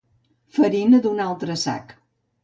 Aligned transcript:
Farina 0.55 1.01
d'un 1.03 1.21
altre 1.25 1.57
sac. 1.65 1.93